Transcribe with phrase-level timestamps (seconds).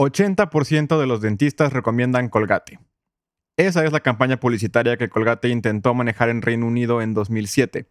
[0.00, 2.78] 80% de los dentistas recomiendan Colgate.
[3.58, 7.86] Esa es la campaña publicitaria que Colgate intentó manejar en Reino Unido en 2007.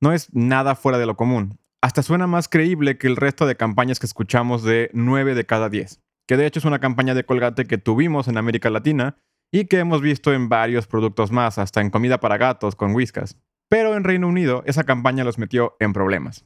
[0.00, 1.60] No es nada fuera de lo común.
[1.80, 5.68] Hasta suena más creíble que el resto de campañas que escuchamos de 9 de cada
[5.68, 9.16] 10, que de hecho es una campaña de Colgate que tuvimos en América Latina
[9.52, 13.38] y que hemos visto en varios productos más, hasta en comida para gatos con whiskas.
[13.68, 16.44] Pero en Reino Unido esa campaña los metió en problemas.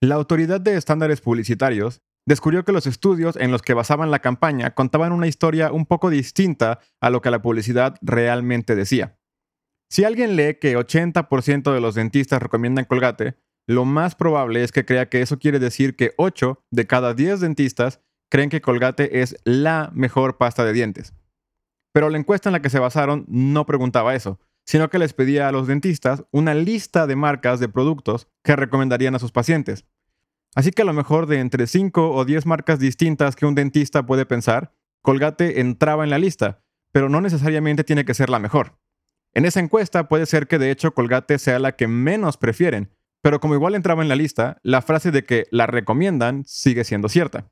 [0.00, 4.74] La Autoridad de Estándares Publicitarios descubrió que los estudios en los que basaban la campaña
[4.74, 9.18] contaban una historia un poco distinta a lo que la publicidad realmente decía.
[9.90, 14.84] Si alguien lee que 80% de los dentistas recomiendan Colgate, lo más probable es que
[14.84, 19.36] crea que eso quiere decir que 8 de cada 10 dentistas creen que Colgate es
[19.44, 21.14] la mejor pasta de dientes.
[21.94, 25.48] Pero la encuesta en la que se basaron no preguntaba eso, sino que les pedía
[25.48, 29.86] a los dentistas una lista de marcas de productos que recomendarían a sus pacientes.
[30.54, 34.04] Así que a lo mejor de entre 5 o 10 marcas distintas que un dentista
[34.06, 38.78] puede pensar, Colgate entraba en la lista, pero no necesariamente tiene que ser la mejor.
[39.34, 42.90] En esa encuesta puede ser que de hecho Colgate sea la que menos prefieren,
[43.22, 47.08] pero como igual entraba en la lista, la frase de que la recomiendan sigue siendo
[47.08, 47.50] cierta.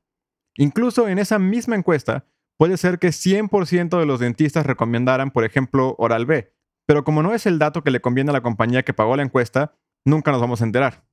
[0.56, 5.94] Incluso en esa misma encuesta, puede ser que 100% de los dentistas recomendaran, por ejemplo,
[5.98, 6.52] Oral B,
[6.86, 9.22] pero como no es el dato que le conviene a la compañía que pagó la
[9.22, 9.74] encuesta,
[10.04, 11.05] nunca nos vamos a enterar.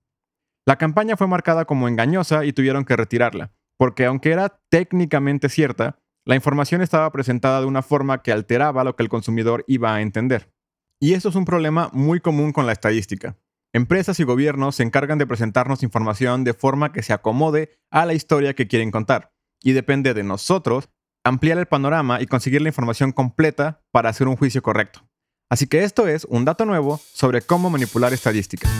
[0.66, 6.00] La campaña fue marcada como engañosa y tuvieron que retirarla, porque aunque era técnicamente cierta,
[6.26, 10.02] la información estaba presentada de una forma que alteraba lo que el consumidor iba a
[10.02, 10.54] entender.
[11.02, 13.38] Y esto es un problema muy común con la estadística.
[13.74, 18.14] Empresas y gobiernos se encargan de presentarnos información de forma que se acomode a la
[18.14, 19.34] historia que quieren contar.
[19.62, 20.90] Y depende de nosotros
[21.26, 25.02] ampliar el panorama y conseguir la información completa para hacer un juicio correcto.
[25.50, 28.72] Así que esto es un dato nuevo sobre cómo manipular estadísticas.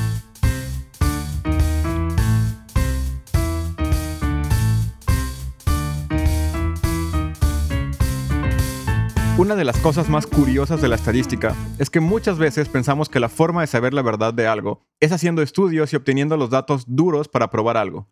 [9.36, 13.20] Una de las cosas más curiosas de la estadística es que muchas veces pensamos que
[13.20, 16.84] la forma de saber la verdad de algo es haciendo estudios y obteniendo los datos
[16.86, 18.08] duros para probar algo.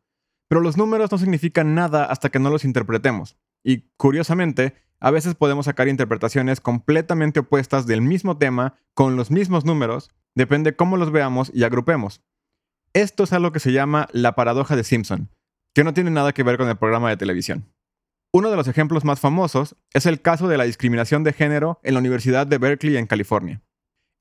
[0.47, 3.37] Pero los números no significan nada hasta que no los interpretemos.
[3.63, 9.63] Y, curiosamente, a veces podemos sacar interpretaciones completamente opuestas del mismo tema con los mismos
[9.63, 12.23] números, depende cómo los veamos y agrupemos.
[12.93, 15.29] Esto es algo que se llama la paradoja de Simpson,
[15.75, 17.71] que no tiene nada que ver con el programa de televisión.
[18.33, 21.95] Uno de los ejemplos más famosos es el caso de la discriminación de género en
[21.95, 23.61] la Universidad de Berkeley en California.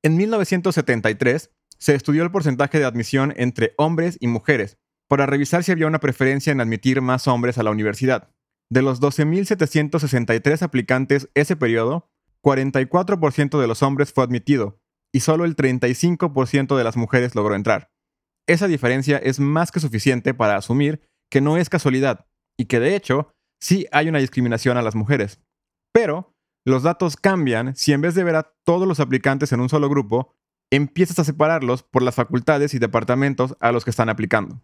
[0.03, 4.77] En 1973 se estudió el porcentaje de admisión entre hombres y mujeres
[5.07, 8.29] para revisar si había una preferencia en admitir más hombres a la universidad.
[8.69, 12.09] De los 12.763 aplicantes ese periodo,
[12.43, 14.81] 44% de los hombres fue admitido
[15.13, 17.91] y solo el 35% de las mujeres logró entrar.
[18.45, 22.27] Esa diferencia es más que suficiente para asumir que no es casualidad
[22.57, 25.39] y que de hecho sí hay una discriminación a las mujeres.
[25.93, 26.35] Pero
[26.65, 29.87] los datos cambian si en vez de ver a todos los aplicantes en un solo
[29.87, 30.35] grupo,
[30.71, 34.61] empiezas a separarlos por las facultades y departamentos a los que están aplicando.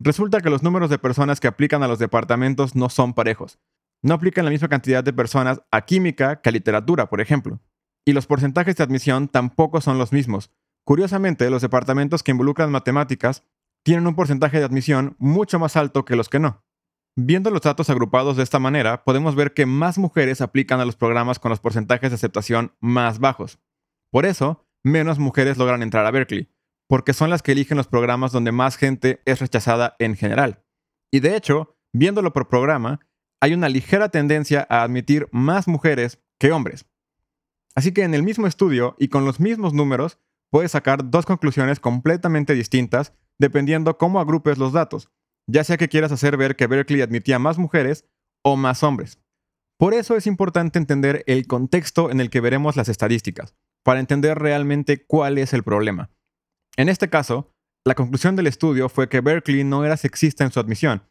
[0.00, 3.58] Resulta que los números de personas que aplican a los departamentos no son parejos.
[4.00, 7.60] No aplican la misma cantidad de personas a química que a literatura, por ejemplo.
[8.04, 10.52] Y los porcentajes de admisión tampoco son los mismos.
[10.84, 13.44] Curiosamente, los departamentos que involucran matemáticas
[13.82, 16.64] tienen un porcentaje de admisión mucho más alto que los que no.
[17.20, 20.94] Viendo los datos agrupados de esta manera, podemos ver que más mujeres aplican a los
[20.94, 23.58] programas con los porcentajes de aceptación más bajos.
[24.12, 26.48] Por eso, menos mujeres logran entrar a Berkeley,
[26.86, 30.62] porque son las que eligen los programas donde más gente es rechazada en general.
[31.10, 33.00] Y de hecho, viéndolo por programa,
[33.40, 36.86] hay una ligera tendencia a admitir más mujeres que hombres.
[37.74, 41.80] Así que en el mismo estudio y con los mismos números, puedes sacar dos conclusiones
[41.80, 45.10] completamente distintas dependiendo cómo agrupes los datos,
[45.48, 48.04] ya sea que quieras hacer ver que Berkeley admitía más mujeres
[48.44, 49.18] o más hombres.
[49.78, 54.38] Por eso es importante entender el contexto en el que veremos las estadísticas, para entender
[54.38, 56.10] realmente cuál es el problema.
[56.76, 57.54] En este caso,
[57.84, 61.02] la conclusión del estudio fue que Berkeley no era sexista en su admisión,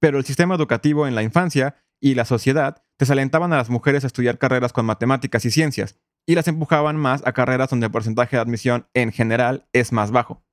[0.00, 4.08] pero el sistema educativo en la infancia y la sociedad desalentaban a las mujeres a
[4.08, 8.36] estudiar carreras con matemáticas y ciencias, y las empujaban más a carreras donde el porcentaje
[8.36, 10.43] de admisión en general es más bajo.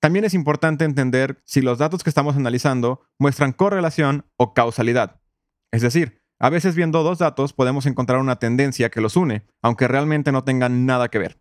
[0.00, 5.20] También es importante entender si los datos que estamos analizando muestran correlación o causalidad.
[5.72, 9.88] Es decir, a veces viendo dos datos podemos encontrar una tendencia que los une, aunque
[9.88, 11.38] realmente no tengan nada que ver.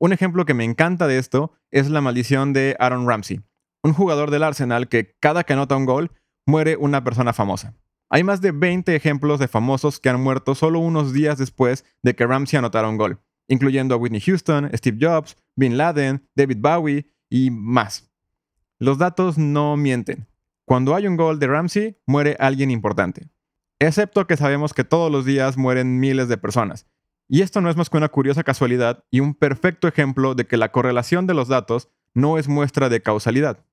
[0.00, 3.40] Un ejemplo que me encanta de esto es la maldición de Aaron Ramsey,
[3.84, 6.10] un jugador del Arsenal que cada que anota un gol
[6.44, 7.76] muere una persona famosa.
[8.10, 12.16] Hay más de 20 ejemplos de famosos que han muerto solo unos días después de
[12.16, 17.06] que Ramsey anotara un gol, incluyendo a Whitney Houston, Steve Jobs, Bin Laden, David Bowie
[17.32, 18.12] y más.
[18.78, 20.26] Los datos no mienten.
[20.66, 23.30] Cuando hay un gol de Ramsey, muere alguien importante.
[23.78, 26.86] excepto que sabemos que todos los días mueren miles de personas.
[27.28, 30.58] Y esto no es más que una curiosa casualidad y un perfecto ejemplo de que
[30.58, 33.64] la correlación de los datos no es muestra de causalidad.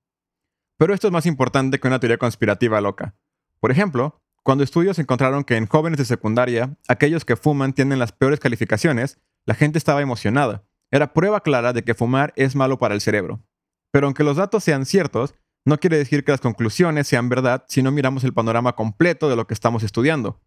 [0.78, 3.14] Pero esto es más importante que una teoría conspirativa loca.
[3.60, 8.12] Por ejemplo, cuando estudios encontraron que en jóvenes de secundaria, aquellos que fuman tienen las
[8.12, 10.64] peores calificaciones, la gente estaba emocionada.
[10.90, 13.42] Era prueba clara de que fumar es malo para el cerebro.
[13.90, 15.34] Pero aunque los datos sean ciertos,
[15.64, 19.36] no quiere decir que las conclusiones sean verdad si no miramos el panorama completo de
[19.36, 20.40] lo que estamos estudiando.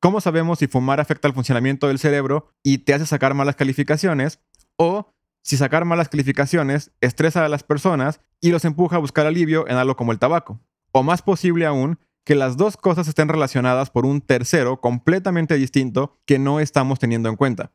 [0.00, 4.40] ¿Cómo sabemos si fumar afecta el funcionamiento del cerebro y te hace sacar malas calificaciones?
[4.76, 9.68] O si sacar malas calificaciones estresa a las personas y los empuja a buscar alivio
[9.68, 10.60] en algo como el tabaco.
[10.92, 16.18] O más posible aún, que las dos cosas estén relacionadas por un tercero completamente distinto
[16.24, 17.72] que no estamos teniendo en cuenta.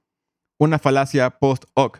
[0.58, 2.00] Una falacia post-hoc.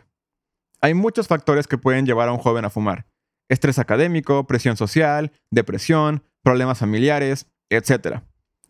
[0.80, 3.09] Hay muchos factores que pueden llevar a un joven a fumar.
[3.50, 8.20] Estrés académico, presión social, depresión, problemas familiares, etc.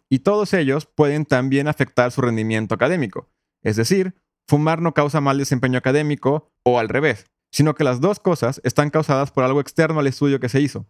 [0.09, 3.31] Y todos ellos pueden también afectar su rendimiento académico.
[3.63, 4.15] Es decir,
[4.49, 8.91] fumar no causa mal desempeño académico o al revés, sino que las dos cosas están
[8.91, 10.87] causadas por algo externo al estudio que se hizo.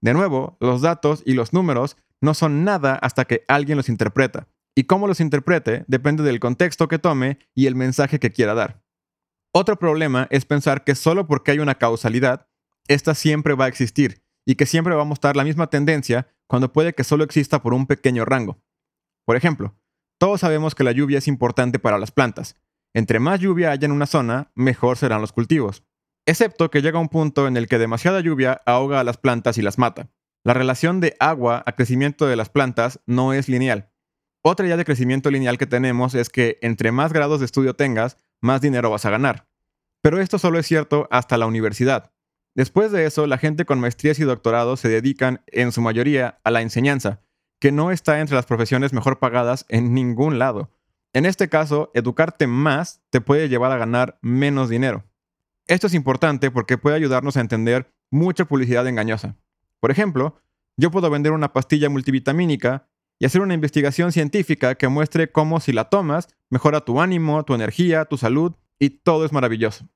[0.00, 4.48] De nuevo, los datos y los números no son nada hasta que alguien los interpreta,
[4.74, 8.82] y cómo los interprete depende del contexto que tome y el mensaje que quiera dar.
[9.54, 12.48] Otro problema es pensar que solo porque hay una causalidad,
[12.88, 16.72] esta siempre va a existir, y que siempre va a mostrar la misma tendencia cuando
[16.72, 18.60] puede que solo exista por un pequeño rango.
[19.24, 19.74] Por ejemplo,
[20.18, 22.56] todos sabemos que la lluvia es importante para las plantas.
[22.94, 25.84] Entre más lluvia haya en una zona, mejor serán los cultivos
[26.26, 29.62] excepto que llega un punto en el que demasiada lluvia ahoga a las plantas y
[29.62, 30.10] las mata.
[30.44, 33.90] La relación de agua a crecimiento de las plantas no es lineal.
[34.42, 38.18] Otra idea de crecimiento lineal que tenemos es que entre más grados de estudio tengas,
[38.40, 39.48] más dinero vas a ganar.
[40.00, 42.11] Pero esto solo es cierto hasta la universidad.
[42.54, 46.50] Después de eso, la gente con maestrías y doctorados se dedican, en su mayoría, a
[46.50, 47.22] la enseñanza,
[47.58, 50.70] que no está entre las profesiones mejor pagadas en ningún lado.
[51.14, 55.04] En este caso, educarte más te puede llevar a ganar menos dinero.
[55.66, 59.36] Esto es importante porque puede ayudarnos a entender mucha publicidad engañosa.
[59.80, 60.36] Por ejemplo,
[60.76, 62.88] yo puedo vender una pastilla multivitamínica
[63.18, 67.54] y hacer una investigación científica que muestre cómo si la tomas mejora tu ánimo, tu
[67.54, 69.88] energía, tu salud y todo es maravilloso.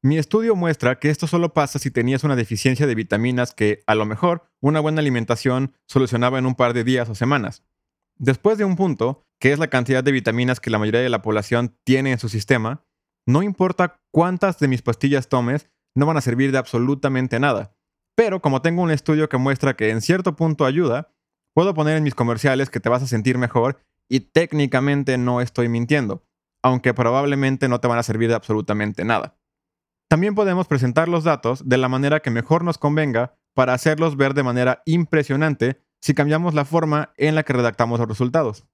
[0.00, 3.96] Mi estudio muestra que esto solo pasa si tenías una deficiencia de vitaminas que, a
[3.96, 7.64] lo mejor, una buena alimentación solucionaba en un par de días o semanas.
[8.16, 11.20] Después de un punto, que es la cantidad de vitaminas que la mayoría de la
[11.20, 12.84] población tiene en su sistema,
[13.26, 17.74] no importa cuántas de mis pastillas tomes, no van a servir de absolutamente nada.
[18.14, 21.12] Pero como tengo un estudio que muestra que en cierto punto ayuda,
[21.54, 25.68] puedo poner en mis comerciales que te vas a sentir mejor y técnicamente no estoy
[25.68, 26.24] mintiendo,
[26.62, 29.37] aunque probablemente no te van a servir de absolutamente nada.
[30.08, 34.32] También podemos presentar los datos de la manera que mejor nos convenga para hacerlos ver
[34.32, 38.64] de manera impresionante si cambiamos la forma en la que redactamos los resultados.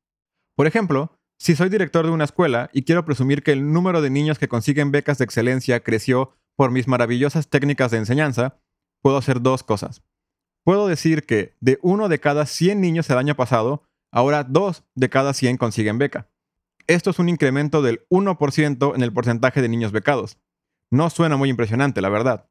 [0.55, 4.11] Por ejemplo, si soy director de una escuela y quiero presumir que el número de
[4.11, 8.61] niños que consiguen becas de excelencia creció por mis maravillosas técnicas de enseñanza,
[9.03, 10.03] puedo hacer dos cosas.
[10.65, 13.83] Puedo decir que de uno de cada 100 niños el año pasado,
[14.13, 16.31] ahora dos de cada 100 consiguen beca.
[16.87, 20.39] Esto es un incremento del 1% en el porcentaje de niños becados.
[20.91, 22.49] No suena muy impresionante, la verdad.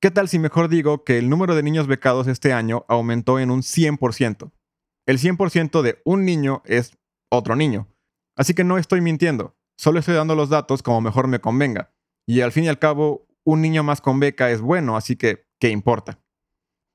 [0.00, 3.50] ¿Qué tal si mejor digo que el número de niños becados este año aumentó en
[3.50, 4.50] un 100%?
[5.06, 6.96] El 100% de un niño es
[7.30, 7.88] otro niño.
[8.36, 11.92] Así que no estoy mintiendo, solo estoy dando los datos como mejor me convenga.
[12.26, 15.46] Y al fin y al cabo, un niño más con beca es bueno, así que,
[15.58, 16.20] ¿qué importa?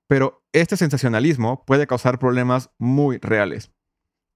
[0.07, 3.71] Pero este sensacionalismo puede causar problemas muy reales.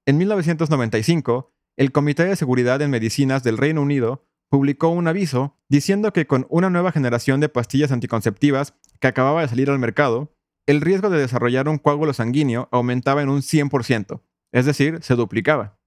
[0.05, 6.11] En 1995, el Comité de Seguridad en Medicinas del Reino Unido publicó un aviso diciendo
[6.11, 10.35] que con una nueva generación de pastillas anticonceptivas que acababa de salir al mercado,
[10.67, 15.79] el riesgo de desarrollar un coágulo sanguíneo aumentaba en un 100%, es decir, se duplicaba.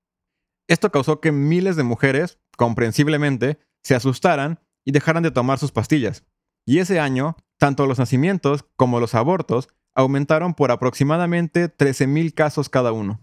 [0.69, 6.25] Esto causó que miles de mujeres, comprensiblemente, se asustaran y dejaran de tomar sus pastillas.
[6.65, 12.93] Y ese año, tanto los nacimientos como los abortos aumentaron por aproximadamente 13.000 casos cada
[12.93, 13.21] uno.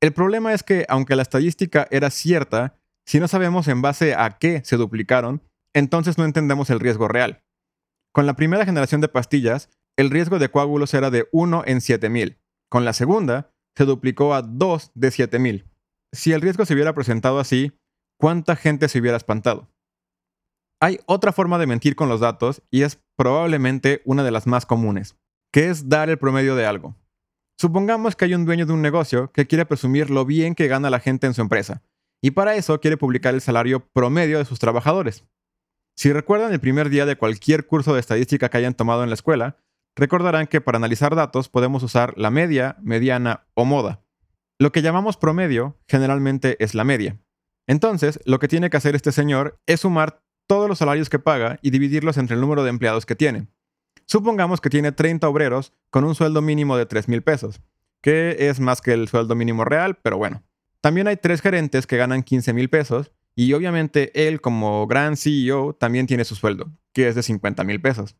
[0.00, 2.77] El problema es que, aunque la estadística era cierta,
[3.08, 5.42] si no sabemos en base a qué se duplicaron,
[5.74, 7.42] entonces no entendemos el riesgo real.
[8.12, 12.38] Con la primera generación de pastillas, el riesgo de coágulos era de 1 en 7000.
[12.70, 15.64] Con la segunda, se duplicó a 2 de 7000
[16.12, 17.72] si el riesgo se hubiera presentado así,
[18.18, 19.68] ¿cuánta gente se hubiera espantado?
[20.80, 24.64] Hay otra forma de mentir con los datos y es probablemente una de las más
[24.64, 25.16] comunes,
[25.52, 26.96] que es dar el promedio de algo.
[27.60, 30.90] Supongamos que hay un dueño de un negocio que quiere presumir lo bien que gana
[30.90, 31.82] la gente en su empresa,
[32.22, 35.24] y para eso quiere publicar el salario promedio de sus trabajadores.
[35.96, 39.14] Si recuerdan el primer día de cualquier curso de estadística que hayan tomado en la
[39.14, 39.56] escuela,
[39.96, 44.04] recordarán que para analizar datos podemos usar la media, mediana o moda.
[44.60, 47.18] Lo que llamamos promedio generalmente es la media.
[47.66, 51.58] Entonces, lo que tiene que hacer este señor es sumar todos los salarios que paga
[51.62, 53.48] y dividirlos entre el número de empleados que tiene.
[54.06, 57.60] Supongamos que tiene 30 obreros con un sueldo mínimo de 3 mil pesos,
[58.00, 60.42] que es más que el sueldo mínimo real, pero bueno.
[60.88, 65.74] También hay tres gerentes que ganan 15 mil pesos y obviamente él como gran CEO
[65.74, 68.16] también tiene su sueldo, que es de 50 mil pesos.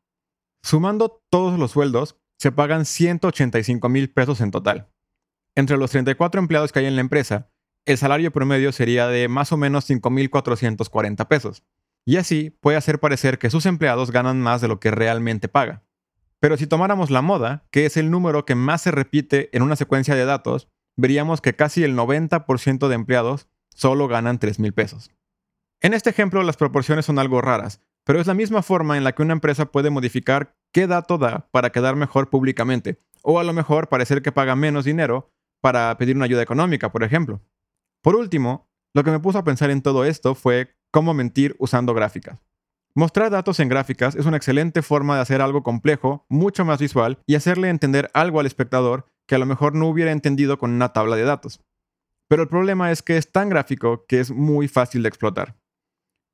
[0.63, 4.91] Sumando todos los sueldos, se pagan 185 mil pesos en total.
[5.55, 7.49] Entre los 34 empleados que hay en la empresa,
[7.87, 11.63] el salario promedio sería de más o menos 5.440 pesos.
[12.05, 15.85] Y así puede hacer parecer que sus empleados ganan más de lo que realmente paga.
[16.39, 19.75] Pero si tomáramos la moda, que es el número que más se repite en una
[19.75, 20.69] secuencia de datos,
[20.99, 25.11] veríamos que casi el 90% de empleados solo ganan 3.000 pesos.
[25.81, 29.13] En este ejemplo las proporciones son algo raras, pero es la misma forma en la
[29.15, 33.53] que una empresa puede modificar qué dato da para quedar mejor públicamente, o a lo
[33.53, 37.41] mejor parecer que paga menos dinero para pedir una ayuda económica, por ejemplo.
[38.03, 41.95] Por último, lo que me puso a pensar en todo esto fue cómo mentir usando
[41.95, 42.48] gráficas.
[42.99, 47.21] Mostrar datos en gráficas es una excelente forma de hacer algo complejo, mucho más visual,
[47.29, 50.93] y hacerle entender algo al espectador que a lo mejor no hubiera entendido con una
[50.93, 51.61] tabla de datos.
[52.29, 55.57] Pero el problema es que es tan gráfico que es muy fácil de explotar.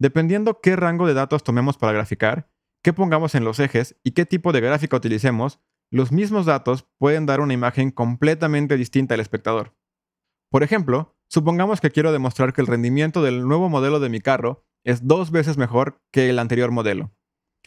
[0.01, 2.49] Dependiendo qué rango de datos tomemos para graficar,
[2.83, 7.27] qué pongamos en los ejes y qué tipo de gráfica utilicemos, los mismos datos pueden
[7.27, 9.77] dar una imagen completamente distinta al espectador.
[10.51, 14.64] Por ejemplo, supongamos que quiero demostrar que el rendimiento del nuevo modelo de mi carro
[14.85, 17.13] es dos veces mejor que el anterior modelo.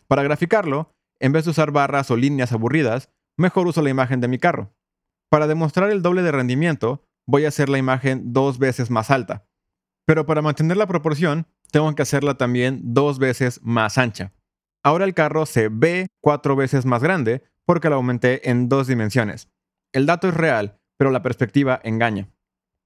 [0.08, 4.28] Para graficarlo, en vez de usar barras o líneas aburridas, mejor uso la imagen de
[4.28, 4.74] mi carro.
[5.30, 9.48] Para demostrar el doble de rendimiento, voy a hacer la imagen dos veces más alta.
[10.06, 14.32] Pero para mantener la proporción, tengo que hacerla también dos veces más ancha.
[14.84, 19.50] Ahora el carro se ve cuatro veces más grande porque lo aumenté en dos dimensiones.
[19.92, 22.30] El dato es real, pero la perspectiva engaña.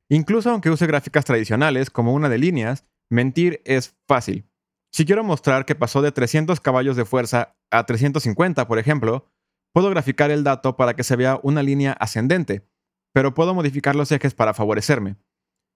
[0.10, 4.48] Incluso aunque use gráficas tradicionales como una de líneas, mentir es fácil.
[4.92, 9.32] Si quiero mostrar que pasó de 300 caballos de fuerza a 350, por ejemplo,
[9.74, 12.68] puedo graficar el dato para que se vea una línea ascendente,
[13.14, 15.18] pero puedo modificar los ejes para favorecerme.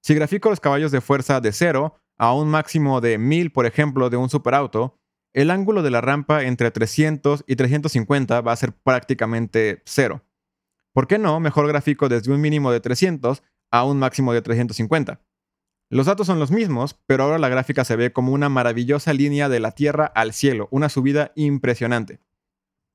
[0.01, 4.09] Si grafico los caballos de fuerza de 0 a un máximo de 1000, por ejemplo,
[4.09, 4.97] de un superauto,
[5.33, 10.23] el ángulo de la rampa entre 300 y 350 va a ser prácticamente cero.
[10.93, 11.41] ¿Por qué no?
[11.41, 15.24] Mejor gráfico desde un mínimo de 300 a un máximo de 350.
[15.89, 19.49] Los datos son los mismos, pero ahora la gráfica se ve como una maravillosa línea
[19.49, 22.19] de la Tierra al cielo, una subida impresionante.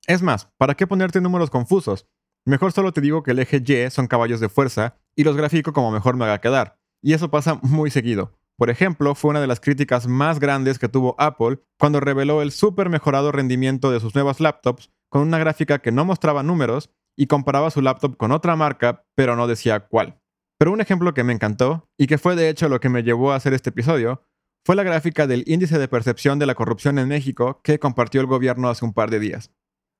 [0.06, 2.08] Es más, ¿para qué ponerte números confusos?
[2.44, 5.72] Mejor solo te digo que el eje Y son caballos de fuerza y los grafico
[5.72, 6.80] como mejor me haga quedar.
[7.02, 8.38] Y eso pasa muy seguido.
[8.56, 12.50] Por ejemplo, fue una de las críticas más grandes que tuvo Apple cuando reveló el
[12.52, 17.26] súper mejorado rendimiento de sus nuevas laptops con una gráfica que no mostraba números y
[17.26, 20.20] comparaba su laptop con otra marca, pero no decía cuál.
[20.60, 23.32] Pero un ejemplo que me encantó, y que fue de hecho lo que me llevó
[23.32, 24.26] a hacer este episodio,
[24.62, 28.26] fue la gráfica del índice de percepción de la corrupción en México que compartió el
[28.26, 29.50] gobierno hace un par de días.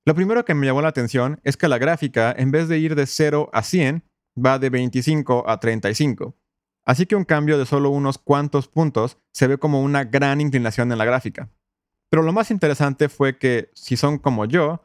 [0.04, 2.94] Lo primero que me llamó la atención es que la gráfica, en vez de ir
[2.94, 4.04] de 0 a 100,
[4.36, 6.36] va de 25 a 35.
[6.84, 10.92] Así que un cambio de solo unos cuantos puntos se ve como una gran inclinación
[10.92, 11.48] en la gráfica.
[12.10, 14.82] Pero lo más interesante fue que, si son como yo,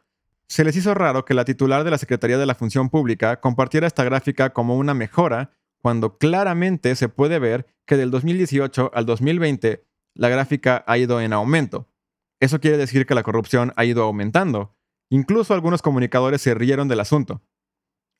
[0.47, 3.87] se les hizo raro que la titular de la Secretaría de la Función Pública compartiera
[3.87, 5.51] esta gráfica como una mejora
[5.85, 11.31] cuando claramente se puede ver que del 2018 al 2020 la gráfica ha ido en
[11.31, 11.93] aumento.
[12.39, 14.75] Eso quiere decir que la corrupción ha ido aumentando.
[15.11, 17.43] Incluso algunos comunicadores se rieron del asunto.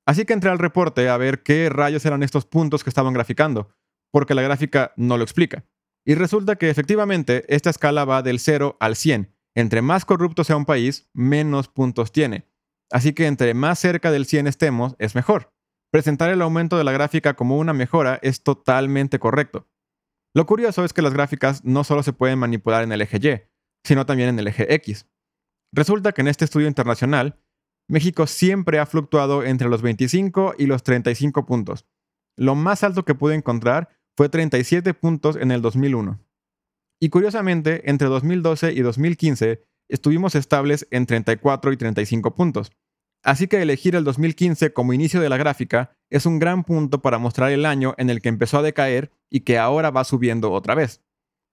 [0.05, 3.71] Así que entré al reporte a ver qué rayos eran estos puntos que estaban graficando,
[4.11, 5.65] porque la gráfica no lo explica.
[6.05, 9.33] Y resulta que efectivamente esta escala va del 0 al 100.
[9.55, 12.45] Entre más corrupto sea un país, menos puntos tiene.
[12.91, 15.54] Así que entre más cerca del 100 estemos, es mejor.
[15.95, 19.69] Presentar el aumento de la gráfica como una mejora es totalmente correcto.
[20.33, 23.87] Lo curioso es que las gráficas no solo se pueden manipular en el eje Y,
[23.87, 25.07] sino también en el eje X.
[25.71, 27.39] Resulta que en este estudio internacional,
[27.87, 31.85] México siempre ha fluctuado entre los 25 y los 35 puntos.
[32.35, 33.87] Lo más alto que pude encontrar
[34.17, 36.19] fue 37 puntos en el 2001.
[36.99, 42.73] Y curiosamente, entre 2012 y 2015 estuvimos estables en 34 y 35 puntos.
[43.25, 47.17] Así que elegir el 2015 como inicio de la gráfica es un gran punto para
[47.17, 50.75] mostrar el año en el que empezó a decaer y que ahora va subiendo otra
[50.75, 51.01] vez.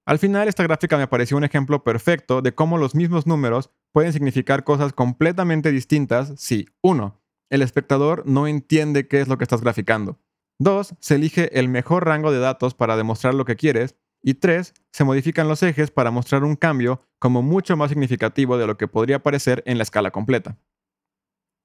[0.05, 4.13] Al final esta gráfica me pareció un ejemplo perfecto de cómo los mismos números pueden
[4.13, 7.19] significar cosas completamente distintas si 1.
[7.49, 10.19] El espectador no entiende qué es lo que estás graficando.
[10.59, 10.97] 2.
[11.01, 13.97] Se elige el mejor rango de datos para demostrar lo que quieres.
[14.23, 14.75] Y 3.
[14.93, 18.89] Se modifican los ejes para mostrar un cambio como mucho más significativo de lo que
[18.89, 20.59] podría parecer en la escala completa.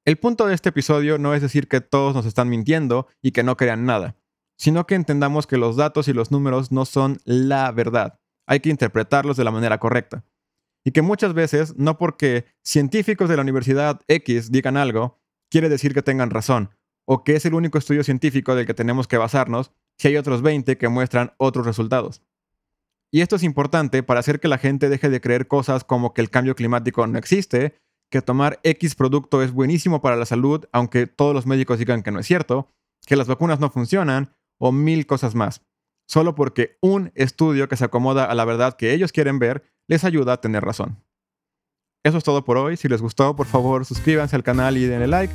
[0.07, 3.43] El punto de este episodio no es decir que todos nos están mintiendo y que
[3.43, 4.15] no crean nada.
[4.59, 8.19] sino que entendamos que los datos y los números no son la verdad.
[8.47, 10.23] Hay que interpretarlos de la manera correcta.
[10.83, 15.19] Y que muchas veces, no porque científicos de la Universidad X digan algo,
[15.51, 16.71] quiere decir que tengan razón,
[17.05, 20.41] o que es el único estudio científico del que tenemos que basarnos si hay otros
[20.41, 22.23] 20 que muestran otros resultados.
[23.11, 26.21] Y esto es importante para hacer que la gente deje de creer cosas como que
[26.21, 27.75] el cambio climático no existe,
[28.09, 32.11] que tomar X producto es buenísimo para la salud, aunque todos los médicos digan que
[32.11, 32.69] no es cierto,
[33.05, 35.61] que las vacunas no funcionan, o mil cosas más.
[36.07, 40.03] Solo porque un estudio que se acomoda a la verdad que ellos quieren ver les
[40.03, 41.03] ayuda a tener razón.
[42.03, 42.77] Eso es todo por hoy.
[42.77, 45.33] Si les gustó, por favor, suscríbanse al canal y denle like.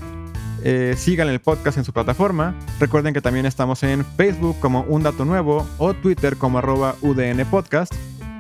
[0.65, 2.59] Eh, sigan el podcast en su plataforma.
[2.79, 7.45] Recuerden que también estamos en Facebook como Un Dato Nuevo o Twitter como arroba UDN
[7.51, 7.93] Podcast.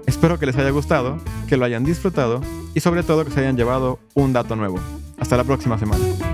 [0.06, 1.18] Espero que les haya gustado,
[1.48, 2.40] que lo hayan disfrutado
[2.74, 4.78] y sobre todo que se hayan llevado un dato nuevo.
[5.18, 6.31] Hasta la próxima semana.